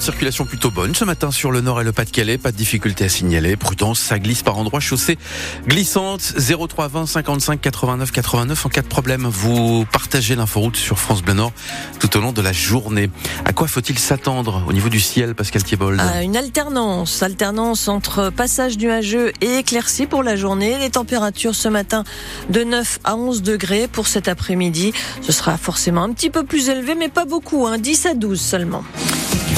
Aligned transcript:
circulation 0.00 0.46
plutôt 0.46 0.70
bonne 0.70 0.94
ce 0.94 1.04
matin 1.04 1.30
sur 1.30 1.50
le 1.50 1.60
nord 1.60 1.80
et 1.80 1.84
le 1.84 1.92
Pas-de-Calais. 1.92 2.38
Pas 2.38 2.52
de 2.52 2.56
difficulté 2.56 3.04
à 3.04 3.08
signaler. 3.08 3.56
Prudence, 3.56 4.00
ça 4.00 4.18
glisse 4.18 4.42
par 4.42 4.56
endroits. 4.56 4.80
Chaussée 4.80 5.18
glissante 5.66 6.34
0320 6.38 7.06
55 7.06 7.60
89 7.60 8.10
89. 8.10 8.66
En 8.66 8.68
cas 8.68 8.82
de 8.82 8.86
problème, 8.86 9.26
vous 9.26 9.84
partagez 9.92 10.36
l'inforoute 10.36 10.76
sur 10.76 10.98
France 10.98 11.22
Bleu 11.22 11.34
Nord 11.34 11.52
tout 11.98 12.16
au 12.16 12.20
long 12.20 12.32
de 12.32 12.40
la 12.40 12.52
journée. 12.52 13.10
À 13.44 13.52
quoi 13.52 13.68
faut-il 13.68 13.98
s'attendre 13.98 14.62
au 14.66 14.72
niveau 14.72 14.88
du 14.88 15.00
ciel, 15.00 15.34
Pascal 15.34 15.62
Thiebold 15.62 16.00
À 16.00 16.22
une 16.22 16.36
alternance, 16.36 17.22
alternance 17.22 17.88
entre 17.88 18.30
passage 18.30 18.78
nuageux 18.78 19.32
et 19.40 19.56
éclairci 19.58 20.06
pour 20.06 20.22
la 20.22 20.36
journée. 20.36 20.78
Les 20.78 20.90
températures 20.90 21.54
ce 21.54 21.68
matin 21.68 22.04
de 22.48 22.64
9 22.64 23.00
à 23.04 23.16
11 23.16 23.42
degrés 23.42 23.86
pour 23.86 24.06
cet 24.06 24.28
après-midi. 24.28 24.92
Ce 25.20 25.32
sera 25.32 25.58
forcément 25.58 26.02
un 26.02 26.12
petit 26.12 26.30
peu 26.30 26.44
plus 26.44 26.68
élevé, 26.68 26.94
mais 26.94 27.08
pas 27.08 27.26
beaucoup, 27.26 27.66
hein, 27.66 27.78
10 27.78 28.06
à 28.06 28.14
12 28.14 28.40
seulement. 28.40 28.82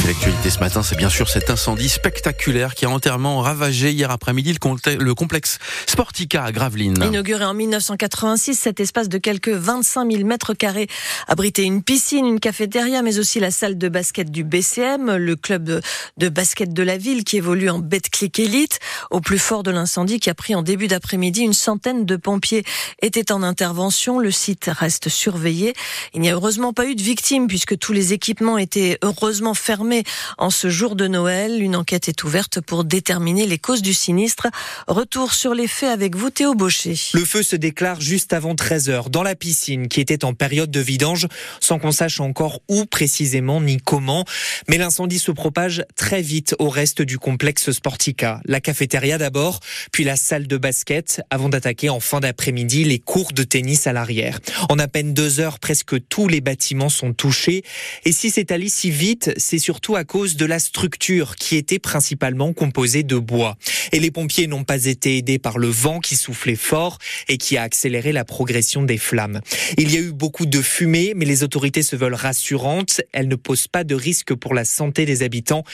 L'actualité 0.05 0.51
ce 0.51 0.59
matin, 0.59 0.83
c'est 0.83 0.97
bien 0.97 1.09
sûr 1.09 1.29
cet 1.29 1.49
incendie 1.49 1.89
spectaculaire 1.89 2.75
qui 2.75 2.87
a 2.87 2.91
entièrement 2.91 3.41
ravagé 3.41 3.93
hier 3.93 4.11
après-midi 4.11 4.53
le 4.99 5.15
complexe 5.15 5.61
Sportica 5.87 6.43
à 6.43 6.51
Gravelines. 6.51 7.01
Inauguré 7.05 7.45
en 7.45 7.55
1986, 7.55 8.57
cet 8.57 8.81
espace 8.81 9.09
de 9.09 9.19
quelques 9.19 9.51
25 9.51 10.11
000 10.11 10.25
mètres 10.25 10.55
carrés 10.55 10.89
abritait 11.29 11.63
une 11.63 11.85
piscine, 11.85 12.27
une 12.27 12.41
cafétéria, 12.41 13.03
mais 13.03 13.21
aussi 13.21 13.39
la 13.39 13.53
salle 13.53 13.79
de 13.79 13.89
basket 13.89 14.29
du 14.33 14.43
BCM, 14.43 15.15
le 15.15 15.37
club 15.37 15.81
de 16.17 16.29
basket 16.29 16.73
de 16.73 16.83
la 16.83 16.97
ville 16.97 17.23
qui 17.23 17.37
évolue 17.37 17.71
en 17.71 17.79
Betclic 17.79 18.41
Elite. 18.41 18.81
Au 19.13 19.21
plus 19.21 19.39
fort 19.39 19.63
de 19.63 19.71
l'incendie 19.71 20.19
qui 20.19 20.31
a 20.31 20.35
pris 20.35 20.57
en 20.57 20.63
début 20.63 20.89
d'après-midi, 20.89 21.43
une 21.43 21.53
centaine 21.53 22.07
de 22.07 22.17
pompiers 22.17 22.65
étaient 23.03 23.31
en 23.31 23.45
intervention. 23.45 24.19
Le 24.19 24.33
site 24.33 24.69
reste 24.69 25.09
surveillé. 25.09 25.75
Il 26.13 26.23
n'y 26.23 26.31
a 26.31 26.35
heureusement 26.35 26.73
pas 26.73 26.87
eu 26.87 26.97
de 26.97 27.03
victimes 27.03 27.47
puisque 27.47 27.79
tous 27.79 27.93
les 27.93 28.13
équipements 28.13 28.59
étaient 28.59 28.99
heureusement 29.03 29.55
fermés 29.55 29.92
en 30.39 30.51
ce 30.51 30.69
jour 30.69 30.97
de 30.97 31.07
Noël. 31.07 31.63
Une 31.63 31.77
enquête 31.77 32.09
est 32.09 32.25
ouverte 32.25 32.61
pour 32.61 32.85
déterminer 32.85 33.47
les 33.47 33.59
causes 33.59 33.83
du 33.83 33.95
sinistre. 33.95 34.49
Retour 34.87 35.33
sur 35.35 35.55
les 35.55 35.67
faits 35.67 35.91
avec 35.91 36.17
vous, 36.17 36.31
Théo 36.31 36.55
Baucher. 36.55 36.95
Le 37.15 37.25
feu 37.25 37.43
se 37.43 37.57
déclare 37.57 38.01
juste 38.01 38.33
avant 38.33 38.55
13 38.55 38.91
heures 38.91 39.11
dans 39.11 39.23
la 39.23 39.35
piscine 39.35 39.89
qui 39.89 40.01
était 40.01 40.25
en 40.25 40.35
période 40.35 40.71
de 40.71 40.81
vidange 40.81 41.27
sans 41.61 41.79
qu'on 41.79 41.93
sache 41.93 42.21
encore 42.21 42.61
où 42.69 42.85
précisément 42.87 43.61
ni 43.61 43.79
comment. 43.79 44.25
Mais 44.69 44.79
l'incendie 44.79 45.19
se 45.19 45.31
propage 45.31 45.85
très 45.97 46.23
vite 46.23 46.55
au 46.59 46.69
reste 46.69 47.03
du 47.03 47.19
complexe 47.19 47.71
Sportica. 47.73 48.41
La 48.45 48.61
cafétéria 48.61 49.19
d'abord, 49.19 49.61
puis 49.91 50.05
la 50.05 50.17
salle 50.17 50.47
de 50.47 50.57
basket 50.57 51.23
avant 51.31 51.49
d'attaquer 51.49 51.89
en 51.89 52.01
fin 52.01 52.21
d'après-midi 52.21 52.85
les 52.85 52.99
cours 52.99 53.33
de 53.33 53.43
tennis 53.43 53.87
à 53.87 53.93
l'arrière. 53.93 54.39
En 54.69 54.79
à 54.79 54.89
peine 54.89 55.15
deux 55.15 55.41
heures, 55.41 55.59
presque 55.59 55.97
tous 56.09 56.29
les 56.29 56.41
bâtiments 56.41 56.89
sont 56.89 57.13
touchés. 57.13 57.65
Et 58.05 58.13
si 58.13 58.31
c'est 58.31 58.53
allé 58.53 58.69
si 58.69 58.91
vite, 58.91 59.33
c'est 59.37 59.59
surtout 59.59 59.82
surtout 59.83 59.97
à 59.97 60.05
cause 60.05 60.37
de 60.37 60.47
la 60.47 60.61
structure 60.61 61.35
qui 61.35 61.57
était 61.57 61.81
principalement 61.81 62.53
composée 62.53 63.03
de 63.03 63.17
bois. 63.17 63.57
Et 63.91 63.99
les 63.99 64.13
pompiers 64.13 64.47
n'ont 64.47 64.63
pas 64.63 64.85
été 64.85 65.17
aidés 65.17 65.41
par 65.41 65.59
le 65.59 65.67
vent 65.67 65.99
qui 65.99 66.15
soufflait 66.15 66.55
fort 66.55 66.99
et 67.27 67.37
qui 67.37 67.57
a 67.57 67.63
accéléré 67.63 68.13
la 68.13 68.25
progression 68.25 68.85
des 68.85 68.97
flammes. 68.97 69.41
Il 69.79 69.93
y 69.93 69.97
a 69.97 70.01
eu 70.01 70.13
beaucoup 70.13 70.47
de 70.47 70.63
fumée, 70.63 71.15
mais 71.17 71.25
les 71.25 71.43
autorités 71.43 71.83
se 71.83 71.97
veulent 71.97 72.15
rassurantes. 72.15 73.01
Elles 73.11 73.27
ne 73.27 73.35
posent 73.35 73.67
pas 73.67 73.83
de 73.83 73.97
risque 73.97 74.33
pour 74.35 74.55
la 74.55 74.65
santé 74.65 75.05
des 75.05 75.25
habitants. 75.25 75.65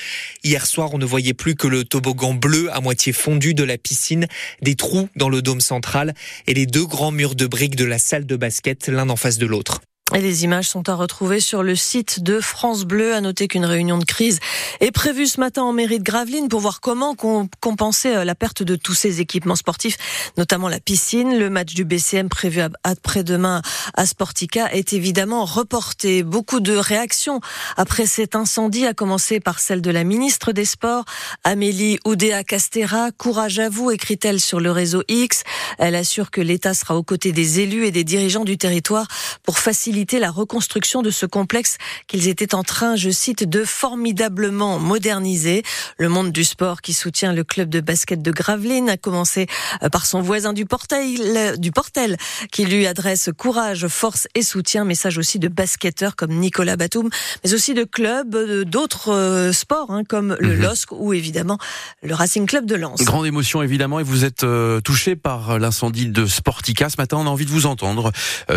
Hier 0.42 0.64
soir, 0.64 0.94
on 0.94 0.98
ne 0.98 1.04
voyait 1.04 1.34
plus 1.34 1.54
que 1.54 1.68
le 1.68 1.84
toboggan 1.84 2.32
bleu 2.32 2.72
à 2.72 2.80
moitié 2.80 3.12
fondu 3.12 3.52
de 3.52 3.62
la 3.62 3.76
piscine, 3.76 4.26
des 4.62 4.74
trous 4.74 5.10
dans 5.16 5.28
le 5.28 5.42
dôme 5.42 5.60
central 5.60 6.14
et 6.46 6.54
les 6.54 6.64
deux 6.64 6.86
grands 6.86 7.12
murs 7.12 7.34
de 7.34 7.46
briques 7.46 7.76
de 7.76 7.84
la 7.84 7.98
salle 7.98 8.24
de 8.24 8.36
basket 8.36 8.88
l'un 8.88 9.10
en 9.10 9.16
face 9.16 9.36
de 9.36 9.44
l'autre. 9.44 9.82
Et 10.14 10.22
les 10.22 10.44
images 10.44 10.68
sont 10.68 10.88
à 10.88 10.94
retrouver 10.94 11.38
sur 11.38 11.62
le 11.62 11.76
site 11.76 12.22
de 12.22 12.40
France 12.40 12.84
Bleu. 12.84 13.14
À 13.14 13.20
noter 13.20 13.46
qu'une 13.46 13.66
réunion 13.66 13.98
de 13.98 14.06
crise 14.06 14.40
est 14.80 14.90
prévue 14.90 15.26
ce 15.26 15.38
matin 15.38 15.62
en 15.62 15.74
mairie 15.74 15.98
de 15.98 16.04
Gravelines 16.04 16.48
pour 16.48 16.60
voir 16.60 16.80
comment 16.80 17.14
compenser 17.14 18.08
euh, 18.16 18.24
la 18.24 18.34
perte 18.34 18.62
de 18.62 18.74
tous 18.74 18.94
ces 18.94 19.20
équipements 19.20 19.54
sportifs, 19.54 19.98
notamment 20.38 20.68
la 20.68 20.80
piscine. 20.80 21.38
Le 21.38 21.50
match 21.50 21.74
du 21.74 21.84
BCM 21.84 22.30
prévu 22.30 22.62
après-demain 22.84 23.60
à 23.94 24.06
Sportica 24.06 24.72
est 24.72 24.94
évidemment 24.94 25.44
reporté. 25.44 26.22
Beaucoup 26.22 26.60
de 26.60 26.74
réactions 26.74 27.40
après 27.76 28.06
cet 28.06 28.34
incendie, 28.34 28.86
à 28.86 28.94
commencer 28.94 29.40
par 29.40 29.60
celle 29.60 29.82
de 29.82 29.90
la 29.90 30.04
ministre 30.04 30.52
des 30.52 30.64
Sports, 30.64 31.04
Amélie 31.44 31.98
Oudéa 32.06 32.44
Castera. 32.44 33.10
Courage 33.12 33.58
à 33.58 33.68
vous, 33.68 33.90
écrit-elle 33.90 34.40
sur 34.40 34.58
le 34.58 34.70
réseau 34.70 35.02
X. 35.08 35.42
Elle 35.76 35.94
assure 35.94 36.30
que 36.30 36.40
l'État 36.40 36.72
sera 36.72 36.96
aux 36.96 37.02
côtés 37.02 37.32
des 37.32 37.60
élus 37.60 37.84
et 37.84 37.90
des 37.90 38.04
dirigeants 38.04 38.44
du 38.44 38.56
territoire 38.56 39.06
pour 39.42 39.58
faciliter 39.58 39.97
la 40.18 40.30
reconstruction 40.30 41.02
de 41.02 41.10
ce 41.10 41.26
complexe 41.26 41.76
qu'ils 42.06 42.28
étaient 42.28 42.54
en 42.54 42.62
train, 42.62 42.96
je 42.96 43.10
cite, 43.10 43.48
de 43.48 43.64
formidablement 43.64 44.78
moderniser. 44.78 45.62
Le 45.98 46.08
monde 46.08 46.32
du 46.32 46.44
sport 46.44 46.80
qui 46.80 46.92
soutient 46.92 47.32
le 47.32 47.44
club 47.44 47.68
de 47.68 47.80
basket 47.80 48.22
de 48.22 48.30
Gravelines 48.30 48.88
a 48.88 48.96
commencé 48.96 49.46
euh, 49.82 49.88
par 49.88 50.06
son 50.06 50.20
voisin 50.20 50.52
du 50.52 50.64
portail, 50.64 51.18
du 51.58 51.72
Portel, 51.72 52.16
qui 52.52 52.64
lui 52.64 52.86
adresse 52.86 53.30
courage, 53.36 53.88
force 53.88 54.28
et 54.34 54.42
soutien. 54.42 54.84
Message 54.84 55.18
aussi 55.18 55.38
de 55.38 55.48
basketteurs 55.48 56.16
comme 56.16 56.32
Nicolas 56.32 56.76
Batum, 56.76 57.10
mais 57.44 57.52
aussi 57.52 57.74
de 57.74 57.84
clubs 57.84 58.34
euh, 58.34 58.64
d'autres 58.64 59.12
euh, 59.12 59.52
sports, 59.52 59.90
hein, 59.90 60.04
comme 60.08 60.36
le 60.40 60.54
mhm. 60.54 60.62
LOSC 60.62 60.92
ou 60.92 61.12
évidemment 61.12 61.58
le 62.02 62.14
Racing 62.14 62.46
Club 62.46 62.64
de 62.64 62.76
Lens. 62.76 63.02
Grande 63.02 63.26
émotion 63.26 63.62
évidemment, 63.62 64.00
et 64.00 64.04
vous 64.04 64.24
êtes 64.24 64.46
touché 64.84 65.16
par 65.16 65.58
l'incendie 65.58 66.06
de 66.06 66.26
Sportica. 66.26 66.88
Ce 66.88 66.96
matin, 66.98 67.16
on 67.18 67.26
a 67.26 67.30
envie 67.30 67.44
de 67.44 67.50
vous 67.50 67.66
entendre 67.66 68.12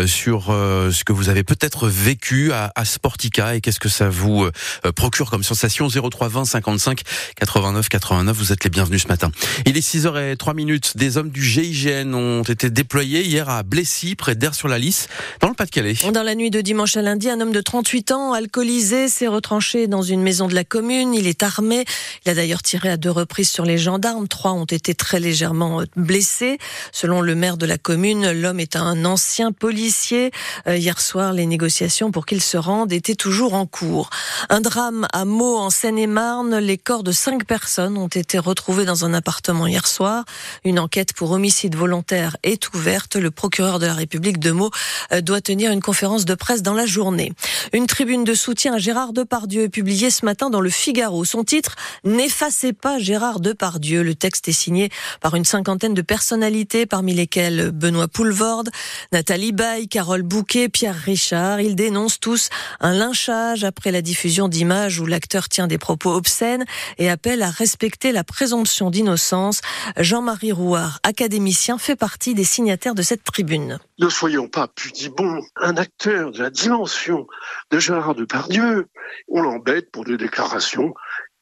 sur 0.06 0.46
ce 0.46 1.04
que 1.04 1.12
vous 1.12 1.28
avez 1.28 1.31
avez 1.32 1.44
peut-être 1.44 1.88
vécu 1.88 2.52
à, 2.52 2.70
Sportica 2.84 3.54
et 3.54 3.60
qu'est-ce 3.60 3.80
que 3.80 3.88
ça 3.88 4.08
vous 4.08 4.44
euh, 4.44 4.92
procure 4.92 5.30
comme 5.30 5.42
sensation? 5.42 5.88
03 5.88 6.28
20 6.28 6.44
55 6.44 7.00
89 7.36 7.88
89 7.88 8.36
vous 8.36 8.52
êtes 8.52 8.64
les 8.64 8.70
bienvenus 8.70 9.04
ce 9.04 9.08
matin. 9.08 9.30
Il 9.66 9.76
est 9.76 9.80
6h03 9.80 10.54
minutes. 10.54 10.96
Des 10.96 11.16
hommes 11.16 11.30
du 11.30 11.42
GIGN 11.42 12.14
ont 12.14 12.42
été 12.42 12.70
déployés 12.70 13.24
hier 13.24 13.48
à 13.48 13.62
Blessy 13.62 14.14
près 14.14 14.34
d'Air-sur-la-Lys 14.34 15.08
dans 15.40 15.48
le 15.48 15.54
Pas-de-Calais. 15.54 15.94
Dans 16.12 16.22
la 16.22 16.34
nuit 16.34 16.50
de 16.50 16.60
dimanche 16.60 16.96
à 16.96 17.02
lundi, 17.02 17.30
un 17.30 17.40
homme 17.40 17.52
de 17.52 17.60
38 17.60 18.12
ans 18.12 18.32
alcoolisé 18.32 19.08
s'est 19.08 19.26
retranché 19.26 19.86
dans 19.86 20.02
une 20.02 20.22
maison 20.22 20.48
de 20.48 20.54
la 20.54 20.64
commune, 20.64 21.14
il 21.14 21.26
est 21.26 21.42
armé, 21.42 21.84
il 22.24 22.30
a 22.30 22.34
d'ailleurs 22.34 22.62
tiré 22.62 22.90
à 22.90 22.96
deux 22.96 23.10
reprises 23.10 23.50
sur 23.50 23.64
les 23.64 23.78
gendarmes, 23.78 24.28
trois 24.28 24.52
ont 24.52 24.64
été 24.64 24.94
très 24.94 25.18
légèrement 25.18 25.80
euh, 25.80 25.84
blessés. 25.96 26.58
Selon 26.92 27.22
le 27.22 27.34
maire 27.34 27.56
de 27.56 27.66
la 27.66 27.78
commune, 27.78 28.32
l'homme 28.32 28.60
est 28.60 28.76
un 28.76 29.04
ancien 29.04 29.52
policier. 29.52 30.30
Euh, 30.66 30.76
hier 30.76 31.00
soir 31.00 31.21
les 31.30 31.46
négociations 31.46 32.10
pour 32.10 32.26
qu'il 32.26 32.42
se 32.42 32.56
rende 32.56 32.92
étaient 32.92 33.14
toujours 33.14 33.54
en 33.54 33.66
cours. 33.66 34.10
Un 34.48 34.60
drame 34.60 35.06
à 35.12 35.24
Meaux 35.24 35.56
en 35.56 35.70
Seine-et-Marne. 35.70 36.58
Les 36.58 36.78
corps 36.78 37.04
de 37.04 37.12
cinq 37.12 37.44
personnes 37.44 37.96
ont 37.96 38.08
été 38.08 38.38
retrouvés 38.38 38.84
dans 38.84 39.04
un 39.04 39.14
appartement 39.14 39.68
hier 39.68 39.86
soir. 39.86 40.24
Une 40.64 40.80
enquête 40.80 41.12
pour 41.12 41.30
homicide 41.30 41.76
volontaire 41.76 42.36
est 42.42 42.74
ouverte. 42.74 43.14
Le 43.14 43.30
procureur 43.30 43.78
de 43.78 43.86
la 43.86 43.94
République 43.94 44.40
de 44.40 44.50
Meaux 44.50 44.70
euh, 45.12 45.20
doit 45.20 45.40
tenir 45.40 45.70
une 45.70 45.82
conférence 45.82 46.24
de 46.24 46.34
presse 46.34 46.62
dans 46.62 46.74
la 46.74 46.86
journée. 46.86 47.32
Une 47.72 47.86
tribune 47.86 48.24
de 48.24 48.34
soutien 48.34 48.74
à 48.74 48.78
Gérard 48.78 49.12
Depardieu 49.12 49.62
est 49.62 49.68
publiée 49.68 50.10
ce 50.10 50.24
matin 50.24 50.50
dans 50.50 50.60
le 50.60 50.70
Figaro. 50.70 51.24
Son 51.24 51.44
titre 51.44 51.76
N'effacez 52.04 52.72
pas 52.72 52.98
Gérard 52.98 53.38
Depardieu. 53.38 54.02
Le 54.02 54.14
texte 54.14 54.48
est 54.48 54.52
signé 54.52 54.90
par 55.20 55.34
une 55.34 55.44
cinquantaine 55.44 55.94
de 55.94 56.02
personnalités, 56.02 56.86
parmi 56.86 57.14
lesquelles 57.14 57.70
Benoît 57.70 58.08
Poulvorde, 58.08 58.70
Nathalie 59.12 59.52
Baye, 59.52 59.88
Carole 59.88 60.22
Bouquet, 60.22 60.68
Pierre 60.68 60.96
Richard. 61.12 61.60
Ils 61.60 61.76
dénoncent 61.76 62.20
tous 62.20 62.48
un 62.80 62.94
lynchage 62.94 63.64
après 63.64 63.90
la 63.90 64.00
diffusion 64.00 64.48
d'images 64.48 64.98
où 64.98 65.04
l'acteur 65.04 65.50
tient 65.50 65.66
des 65.66 65.76
propos 65.76 66.10
obscènes 66.14 66.64
et 66.96 67.10
appelle 67.10 67.42
à 67.42 67.50
respecter 67.50 68.12
la 68.12 68.24
présomption 68.24 68.88
d'innocence. 68.88 69.60
Jean-Marie 69.98 70.52
Rouard, 70.52 71.00
académicien, 71.02 71.76
fait 71.76 71.96
partie 71.96 72.34
des 72.34 72.44
signataires 72.44 72.94
de 72.94 73.02
cette 73.02 73.24
tribune. 73.24 73.78
Ne 73.98 74.08
soyons 74.08 74.48
pas 74.48 74.68
pudibons. 74.68 75.42
Un 75.56 75.76
acteur 75.76 76.30
de 76.30 76.38
la 76.38 76.48
dimension 76.48 77.26
de 77.70 77.78
Gérard 77.78 78.14
Depardieu, 78.14 78.88
on 79.28 79.42
l'embête 79.42 79.90
pour 79.92 80.06
des 80.06 80.16
déclarations 80.16 80.94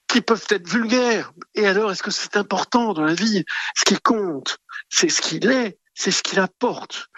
qui 0.09 0.21
peuvent 0.21 0.47
être 0.51 0.69
vulgaires. 0.69 1.33
Et 1.55 1.65
alors, 1.65 1.93
est-ce 1.93 2.03
que 2.03 2.11
c'est 2.11 2.37
important 2.37 2.93
dans 2.93 3.05
la 3.05 3.15
vie? 3.15 3.45
Ce 3.77 3.85
qui 3.85 4.01
compte, 4.01 4.59
c'est 4.89 5.09
ce 5.09 5.21
qu'il 5.21 5.49
est, 5.49 5.79
c'est 6.01 6.13
ce 6.13 6.23
qu'il 6.23 6.41
apporte. 6.41 7.11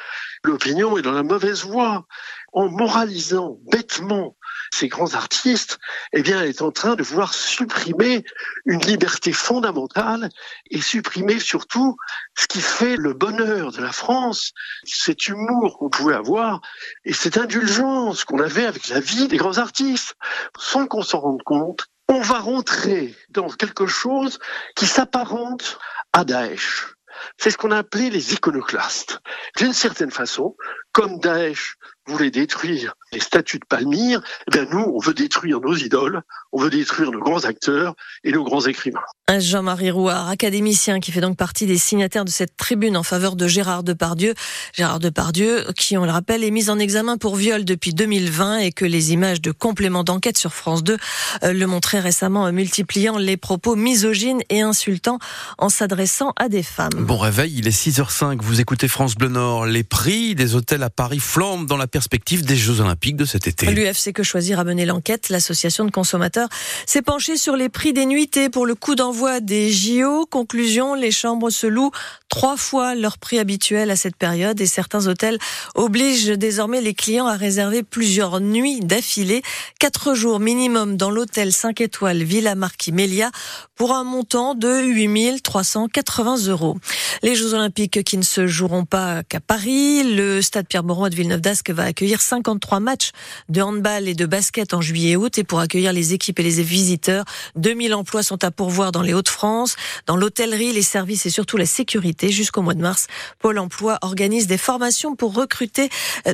L'opinion 0.43 0.99
est 0.99 1.03
dans 1.03 1.13
la 1.13 1.23
mauvaise 1.23 1.63
voie 1.63 2.05
en 2.53 2.69
moralisant 2.69 3.61
bêtement 3.71 4.37
ces 4.73 4.89
grands 4.89 5.15
artistes, 5.15 5.79
eh 6.13 6.23
bien, 6.23 6.43
elle 6.43 6.49
est 6.49 6.63
en 6.63 6.73
train 6.73 6.97
de 6.97 7.05
vouloir 7.05 7.33
supprimer 7.33 8.25
une 8.65 8.81
liberté 8.81 9.33
fondamentale 9.33 10.31
et 10.69 10.81
supprimer 10.81 11.39
surtout 11.39 11.97
ce 12.37 12.49
qui 12.49 12.61
fait 12.61 12.97
le 12.97 13.13
bonheur 13.13 13.71
de 13.71 13.81
la 13.81 13.93
France, 13.93 14.51
cet 14.83 15.29
humour 15.29 15.79
qu'on 15.79 15.89
pouvait 15.89 16.17
avoir 16.17 16.61
et 17.05 17.13
cette 17.13 17.37
indulgence 17.37 18.25
qu'on 18.25 18.41
avait 18.41 18.67
avec 18.67 18.89
la 18.89 18.99
vie 18.99 19.29
des 19.29 19.37
grands 19.37 19.59
artistes. 19.59 20.17
Sans 20.59 20.89
qu'on 20.89 21.03
s'en 21.03 21.21
rende 21.21 21.43
compte, 21.45 21.87
on 22.09 22.21
va 22.21 22.41
rentrer 22.41 23.15
dans 23.29 23.49
quelque 23.49 23.87
chose 23.87 24.41
qui 24.75 24.87
s'apparente 24.87 25.79
à 26.13 26.25
Daesh. 26.25 26.97
C'est 27.39 27.51
ce 27.51 27.59
qu'on 27.59 27.71
a 27.71 27.79
appelé 27.79 28.11
les 28.11 28.35
iconoclastes. 28.35 29.21
D'une 29.57 29.73
certaine 29.73 30.11
façon, 30.11 30.57
comme 30.93 31.19
Daesh 31.19 31.77
voulait 32.07 32.31
détruire 32.31 32.95
les 33.13 33.21
statues 33.21 33.59
de 33.59 33.67
Palmyre, 33.69 34.23
eh 34.49 34.51
bien 34.51 34.67
nous, 34.71 34.93
on 34.95 34.99
veut 34.99 35.15
détruire 35.15 35.61
nos 35.61 35.77
idoles, 35.77 36.23
on 36.53 36.61
veut 36.61 36.71
détruire 36.71 37.11
nos 37.11 37.21
grands 37.21 37.45
acteurs 37.45 37.95
et 38.25 38.33
nos 38.33 38.45
grands 38.45 38.67
écrivains. 38.67 39.01
Jean-Marie 39.39 39.91
Rouard, 39.91 40.29
académicien 40.29 41.01
qui 41.01 41.13
fait 41.13 41.21
donc 41.21 41.37
partie 41.37 41.67
des 41.67 41.79
signataires 41.79 42.25
de 42.25 42.31
cette 42.31 42.57
tribune 42.57 42.97
en 42.97 43.03
faveur 43.03 43.37
de 43.37 43.47
Gérard 43.47 43.83
Depardieu. 43.83 44.35
Gérard 44.75 45.01
Depardieu, 45.01 45.65
qui, 45.77 45.97
on 45.97 46.05
le 46.05 46.11
rappelle, 46.11 46.45
est 46.45 46.51
mis 46.51 46.69
en 46.71 46.79
examen 46.79 47.17
pour 47.17 47.37
viol 47.37 47.65
depuis 47.65 47.95
2020 47.95 48.59
et 48.59 48.73
que 48.73 48.85
les 48.85 49.13
images 49.13 49.41
de 49.41 49.51
complément 49.51 50.05
d'enquête 50.05 50.37
sur 50.37 50.53
France 50.53 50.83
2 50.85 50.97
euh, 51.45 51.53
le 51.53 51.67
montraient 51.67 52.01
récemment, 52.01 52.47
euh, 52.47 52.53
multipliant 52.53 53.17
les 53.17 53.37
propos 53.37 53.77
misogynes 53.77 54.43
et 54.51 54.61
insultants 54.61 55.19
en 55.59 55.69
s'adressant 55.69 56.33
à 56.37 56.49
des 56.49 56.63
femmes. 56.63 56.91
Bon 56.97 57.19
réveil, 57.19 57.55
il 57.57 57.69
est 57.69 57.71
6h05, 57.71 58.41
vous 58.43 58.61
écoutez 58.61 58.89
France 58.89 59.15
Bleu 59.15 59.29
Nord. 59.29 59.67
Les 59.67 59.85
prix 59.85 60.35
des 60.35 60.55
hôtels 60.55 60.83
à 60.83 60.91
Paris 60.91 61.21
flambent 61.21 61.67
dans 61.67 61.77
la 61.77 61.87
perspective 61.93 62.45
des 62.45 62.57
Jeux 62.57 62.81
Olympiques 62.81 63.17
de 63.17 63.25
cet 63.25 63.47
été. 63.47 63.67
L'UFC 63.67 64.13
Que 64.13 64.25
Choisir 64.25 64.59
a 64.59 64.65
mené 64.65 64.85
l'enquête. 64.87 65.29
L'association 65.29 65.85
de 65.85 65.91
consommateurs 65.91 66.49
s'est 66.87 67.03
penchée 67.03 67.37
sur 67.37 67.55
les 67.55 67.69
prix 67.69 67.93
des 67.93 68.07
nuitées 68.07 68.49
pour 68.49 68.67
le 68.67 68.75
coup 68.75 68.97
d'envoi 68.97 69.41
des 69.41 69.71
JO. 69.71 70.27
Conclusion, 70.27 70.95
les 70.95 71.13
chambres 71.13 71.51
se 71.51 71.67
louent 71.67 71.93
trois 72.29 72.57
fois 72.57 72.95
leur 72.95 73.19
prix 73.19 73.39
habituel 73.39 73.91
à 73.91 73.97
cette 73.97 74.17
période 74.17 74.59
et 74.61 74.67
certains 74.67 75.07
hôtels 75.07 75.39
obligent 75.75 76.39
désormais 76.39 76.81
les 76.81 76.95
clients 76.95 77.27
à 77.27 77.37
réserver 77.37 77.83
plusieurs 77.83 78.41
nuits 78.41 78.81
d'affilée, 78.81 79.43
quatre 79.79 80.15
jours 80.15 80.41
minimum 80.41 80.97
dans 80.97 81.11
l'hôtel 81.11 81.53
5 81.53 81.83
étoiles 81.83 82.23
Villa 82.23 82.55
Marquis 82.55 82.91
Melia 82.91 83.31
pour 83.77 83.93
un 83.93 84.05
montant 84.05 84.55
de 84.55 84.81
8380 84.81 86.47
euros. 86.47 86.79
Les 87.23 87.35
Jeux 87.35 87.53
Olympiques 87.53 88.03
qui 88.03 88.17
ne 88.17 88.23
se 88.23 88.47
joueront 88.47 88.87
pas 88.87 89.23
qu'à 89.25 89.41
Paris, 89.41 90.05
le 90.05 90.41
stade 90.41 90.67
Pierre-Mauroy 90.67 91.11
de 91.11 91.17
Villeneuve 91.17 91.43
d'Ascq 91.43 91.71
va 91.83 91.89
accueillir 91.89 92.21
53 92.21 92.81
matchs 92.81 93.11
de 93.49 93.61
handball 93.61 94.09
et 94.09 94.15
de 94.15 94.27
basket 94.27 94.73
en 94.75 94.81
juillet 94.81 95.13
et 95.13 95.17
août 95.17 95.37
et 95.39 95.45
pour 95.45 95.59
accueillir 95.59 95.93
les 95.93 96.15
équipes 96.15 96.39
et 96.39 96.43
les 96.43 96.63
visiteurs, 96.63 97.25
2000 97.57 97.95
emplois 97.95 98.23
sont 98.23 98.45
à 98.45 98.51
pourvoir 98.51 98.93
dans 98.93 99.03
les 99.03 99.15
Hauts-de-France, 99.15 99.77
dans 100.07 100.17
l'hôtellerie, 100.17 100.73
les 100.73 100.83
services 100.83 101.27
et 101.27 101.31
surtout 101.31 101.57
la 101.57 101.67
sécurité. 101.67 102.31
Jusqu'au 102.31 102.63
mois 102.63 102.75
de 102.75 102.81
mars, 102.81 103.09
Pôle 103.41 103.59
emploi 103.59 103.99
organise 104.03 104.47
des 104.47 104.59
formations 104.59 105.17
pour 105.17 105.35
recruter 105.35 105.89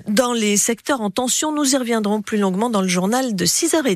dans 0.07 0.33
les 0.33 0.57
secteurs 0.57 1.01
en 1.01 1.11
tension. 1.11 1.53
Nous 1.53 1.75
y 1.75 1.77
reviendrons 1.77 2.21
plus 2.21 2.39
longuement 2.39 2.71
dans 2.71 2.83
le 2.83 2.89
journal 2.89 3.35
de 3.35 3.47
6h30. 3.47 3.87